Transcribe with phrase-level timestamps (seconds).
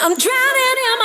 [0.00, 0.97] I'm drowning in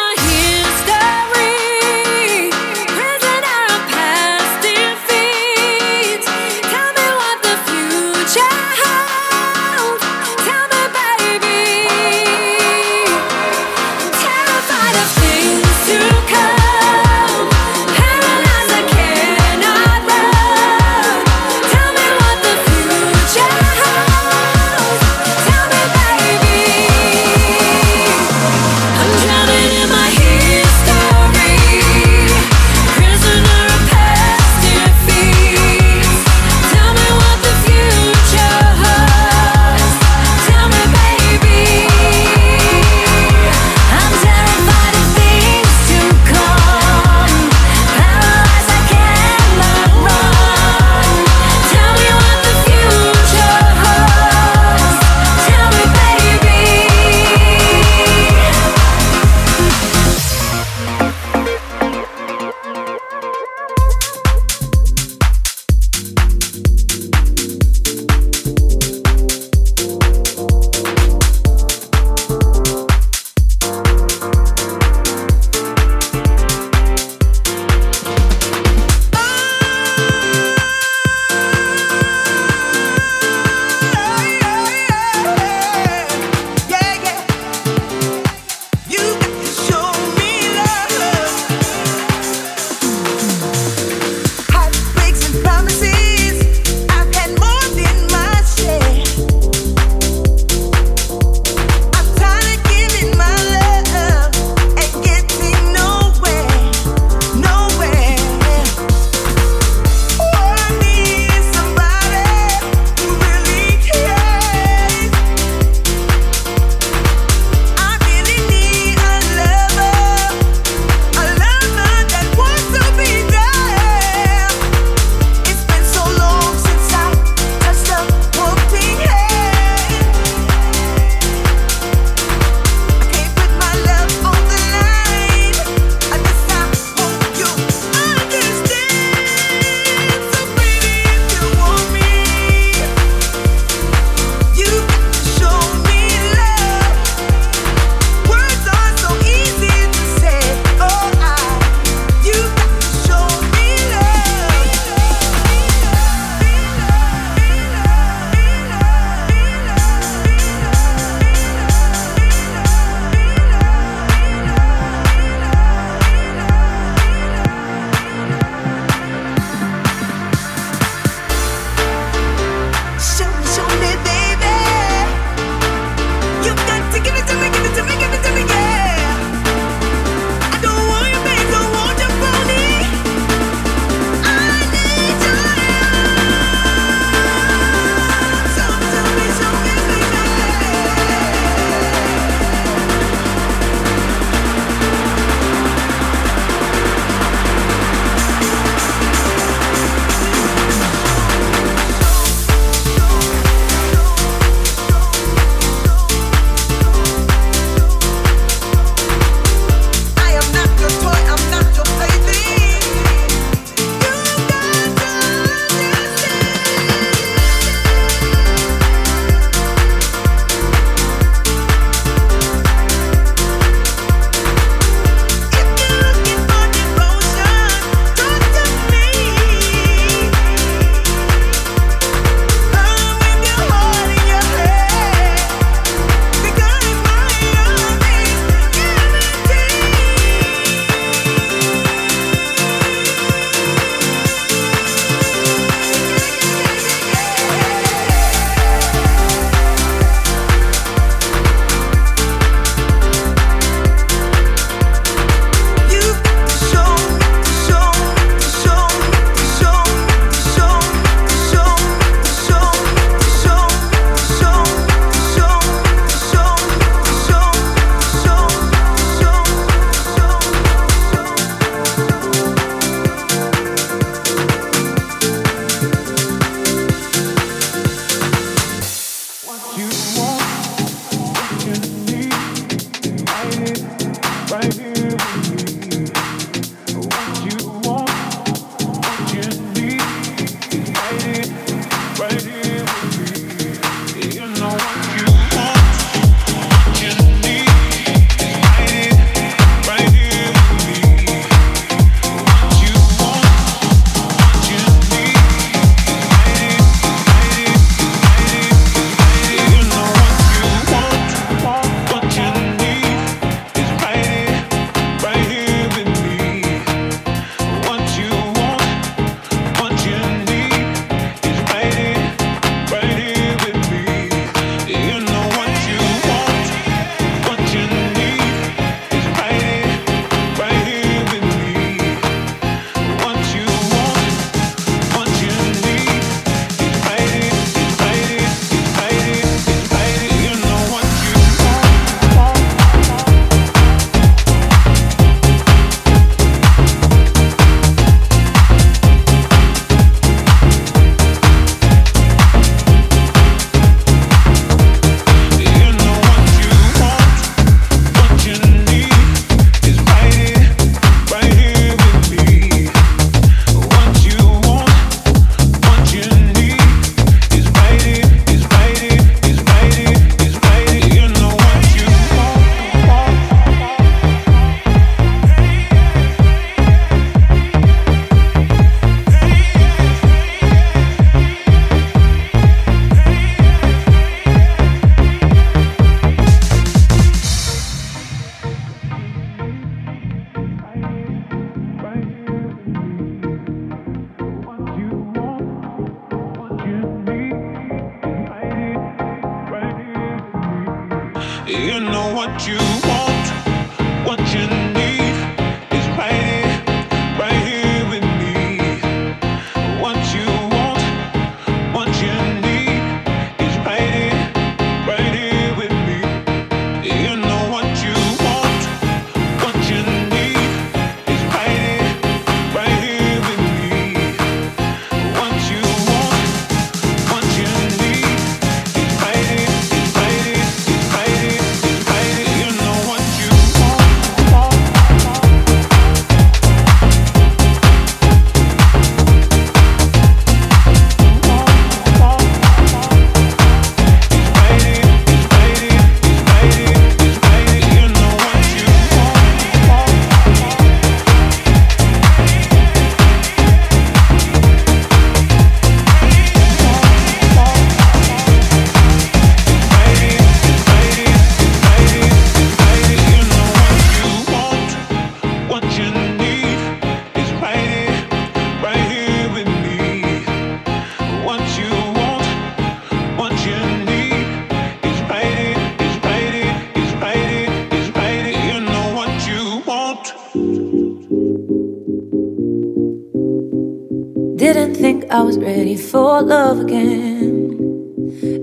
[484.74, 487.78] I didn't think I was ready for love again.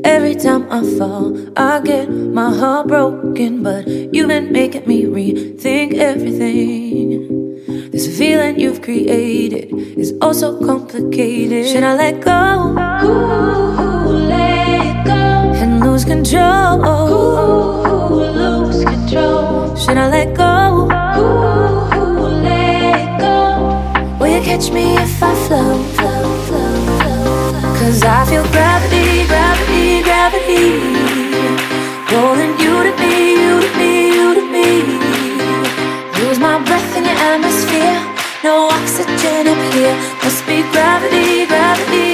[0.02, 3.62] Every time I fall, I get my heart broken.
[3.62, 7.30] But you've been making me rethink everything.
[7.92, 11.68] This feeling you've created is also complicated.
[11.68, 12.74] Should I let go?
[13.06, 15.12] Ooh, let go.
[15.62, 16.84] And lose control.
[16.84, 19.76] Ooh, lose control.
[19.76, 20.88] Should I let go?
[21.20, 21.69] Ooh,
[24.50, 25.86] catch me if I float?
[27.78, 30.66] Cause I feel gravity, gravity, gravity.
[32.10, 34.68] Pulling you to me, you to me, you to me.
[36.18, 37.98] Lose my breath in your atmosphere.
[38.42, 39.94] No oxygen up here.
[40.24, 42.09] Must be gravity, gravity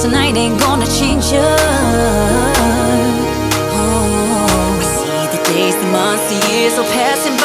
[0.00, 1.40] tonight ain't gonna change you.
[3.76, 4.16] Oh.
[4.80, 7.39] I see the days, the months, the years are passing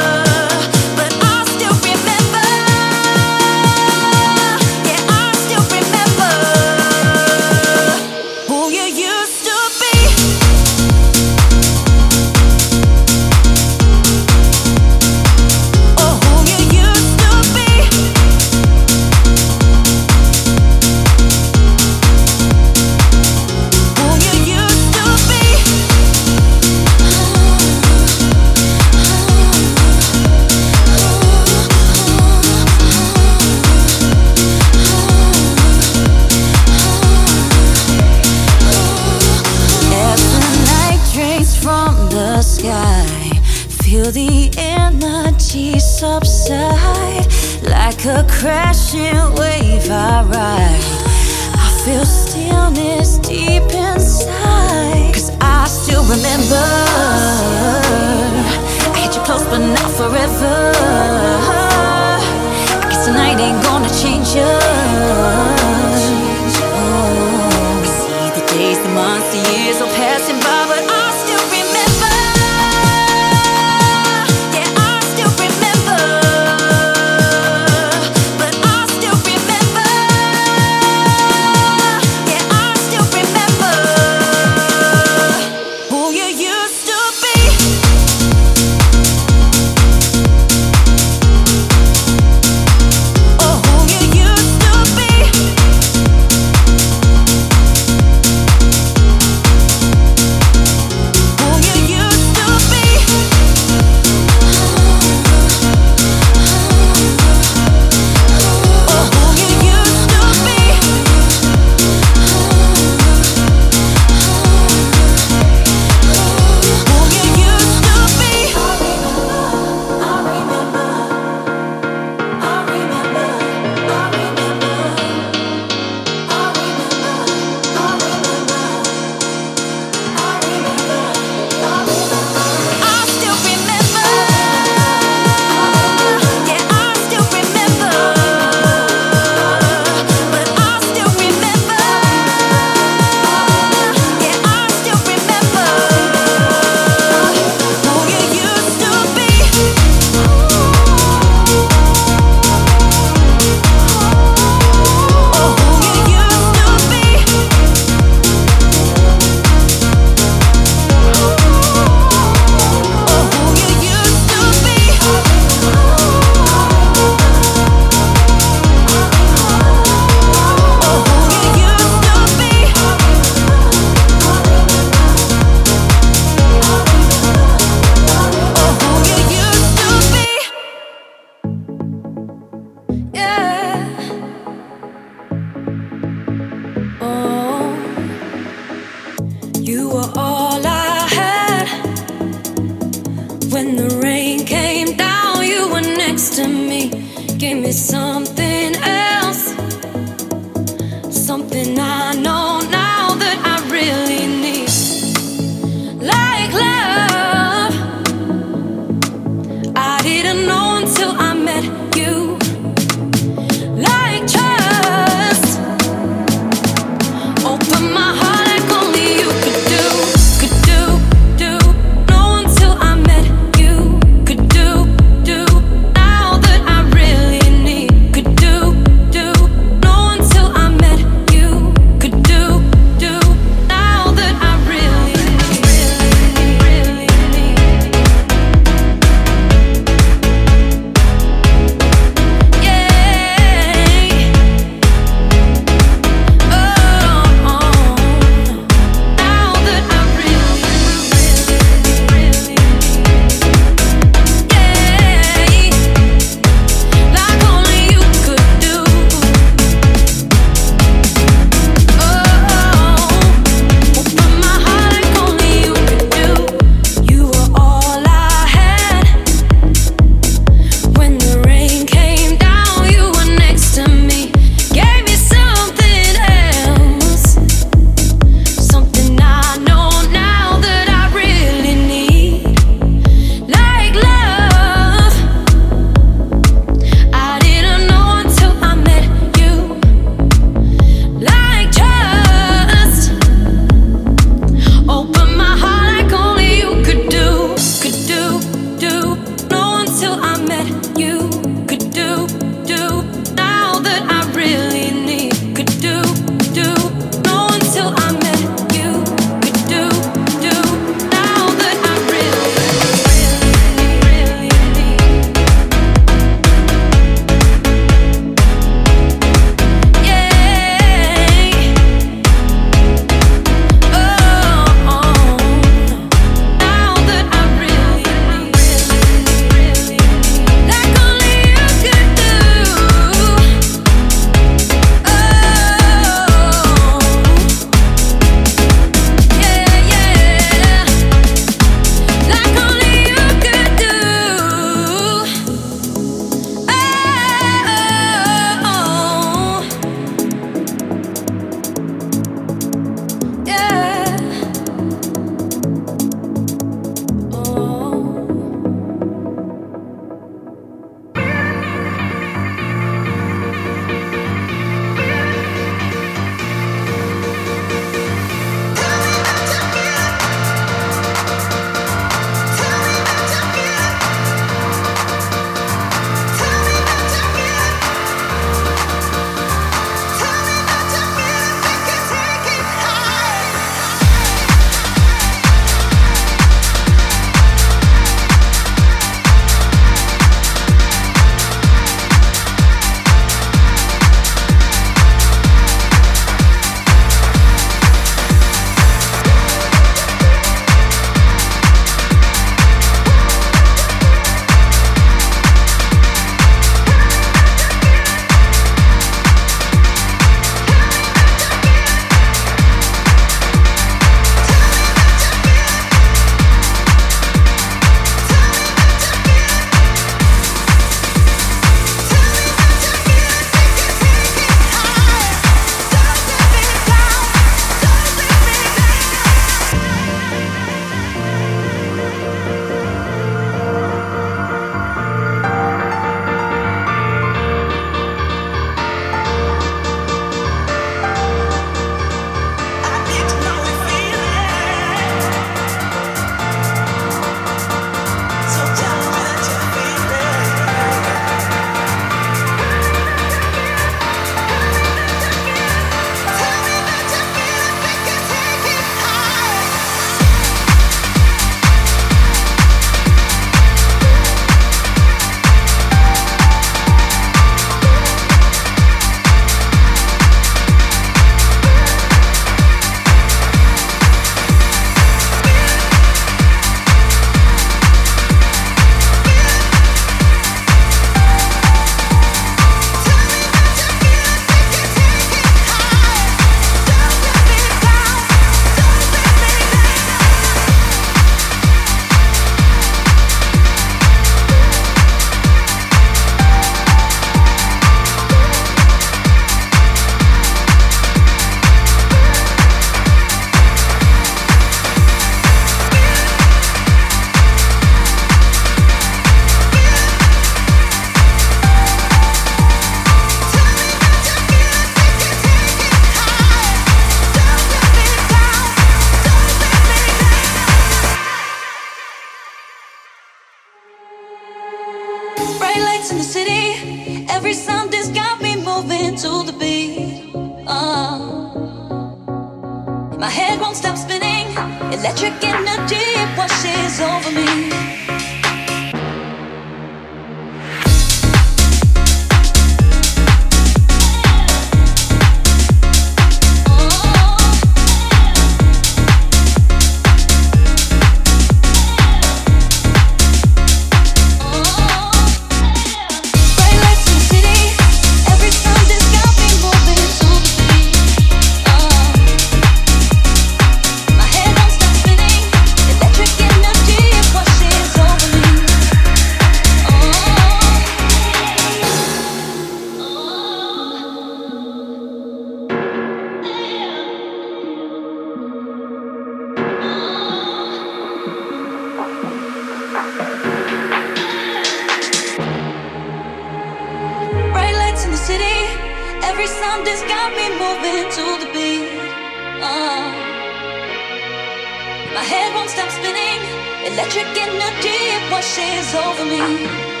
[598.41, 600.00] shining,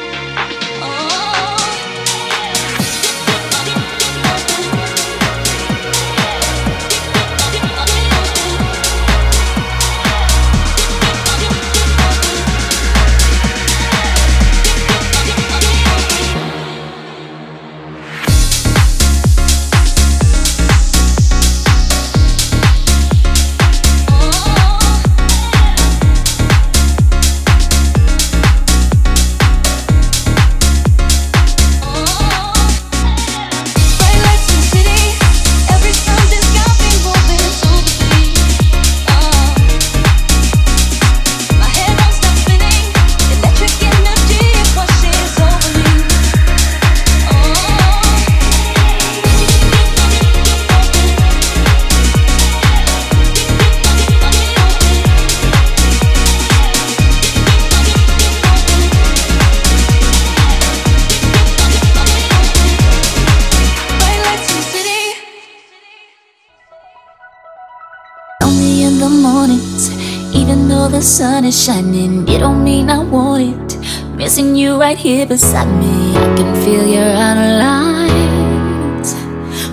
[74.31, 77.03] Missing you right here beside me, I can feel you're.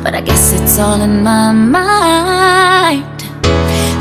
[0.02, 3.22] But I guess it's all in my mind.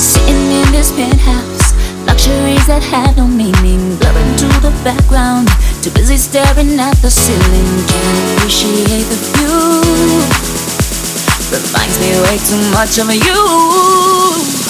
[0.02, 1.78] Sitting in this penthouse,
[2.08, 5.48] luxuries that have no meaning, blurring to the background.
[5.84, 10.26] Too busy staring at the ceiling, can't appreciate the view.
[11.54, 14.67] Reminds me way too much of you.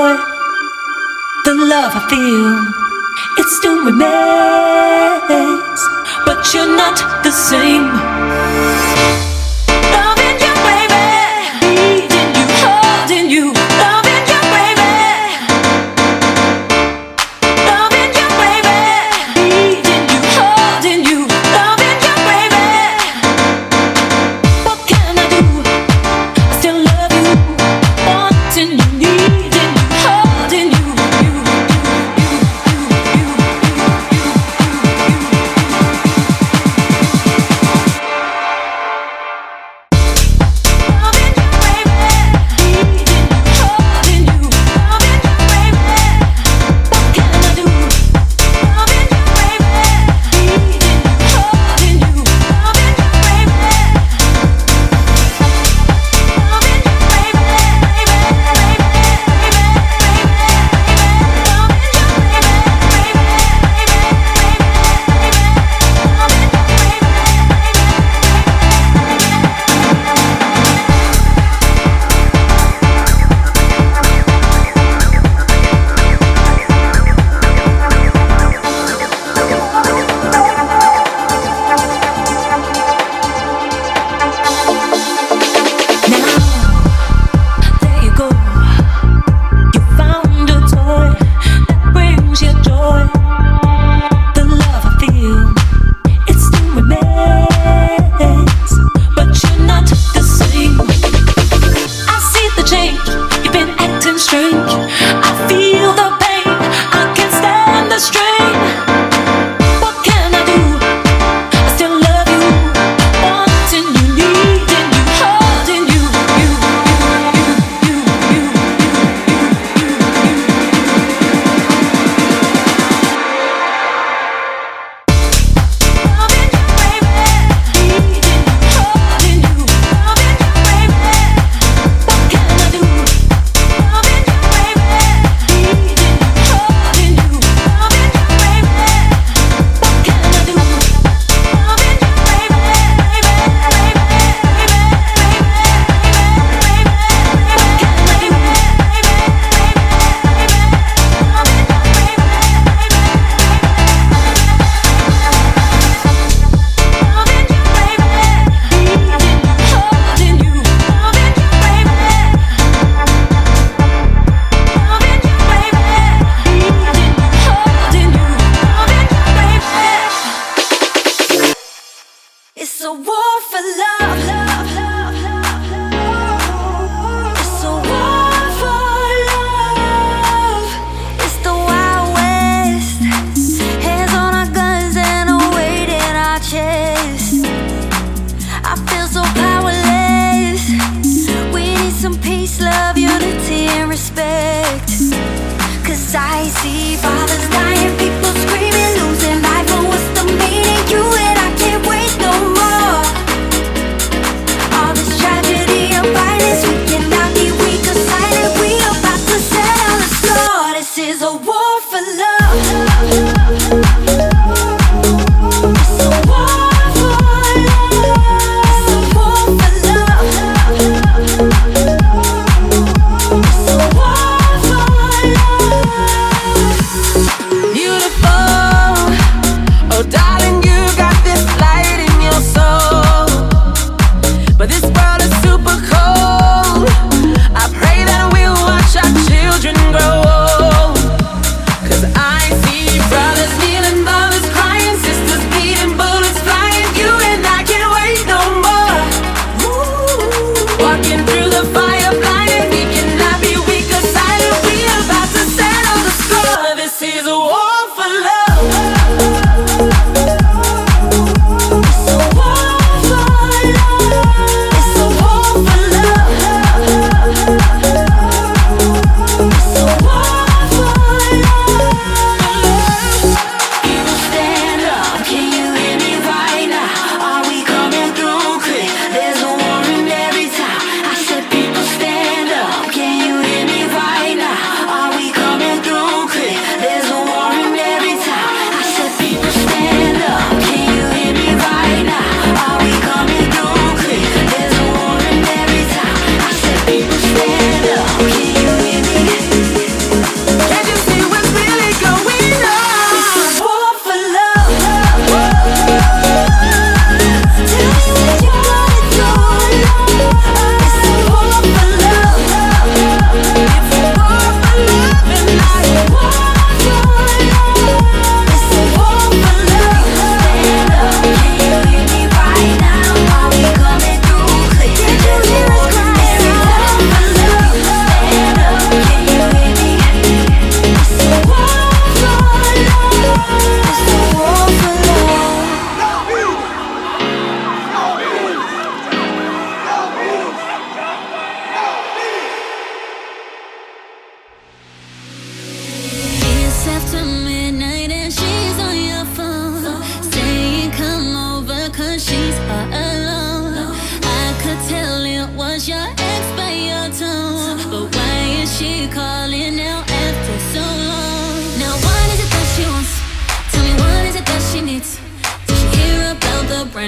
[0.00, 0.16] Joy.
[1.44, 2.48] The love I feel,
[3.40, 5.80] it still remains,
[6.24, 8.19] but you're not the same.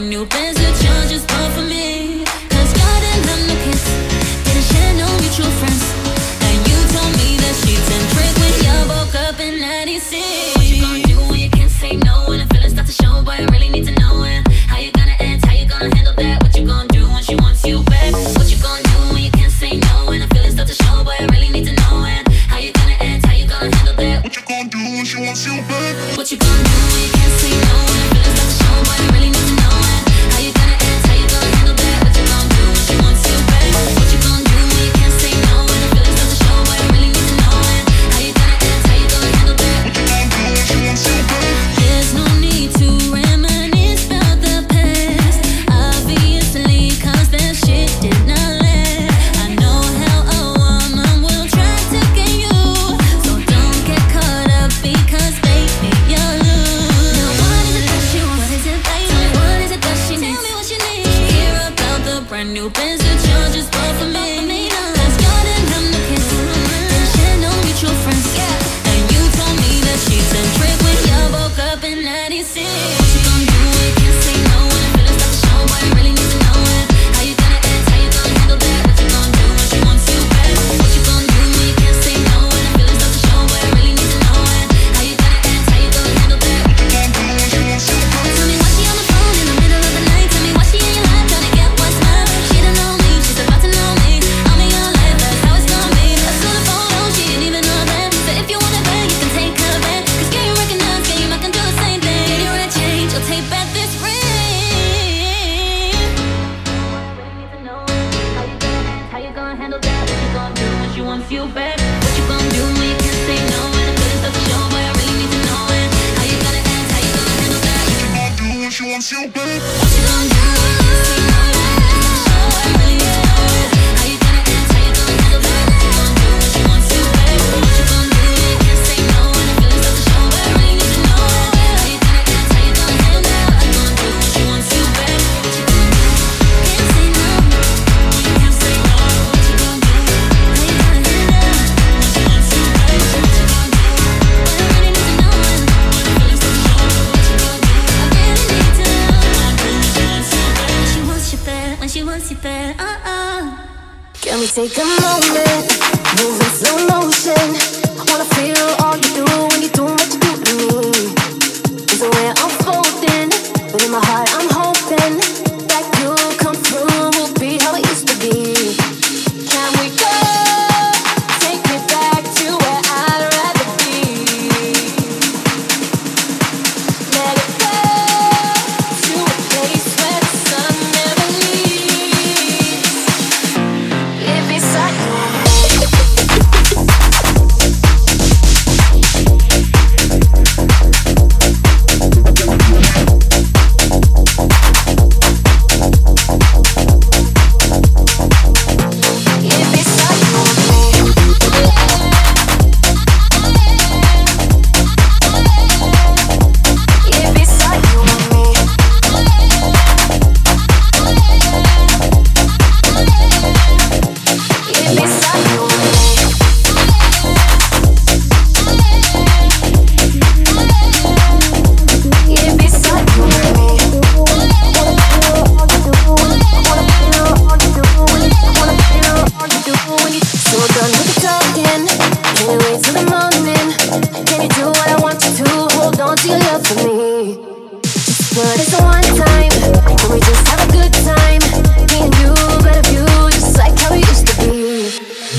[0.09, 1.91] new plans to change just for me.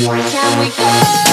[0.05, 1.32] Can we go?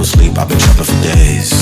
[0.00, 1.59] no sleep, I've been trapping for days.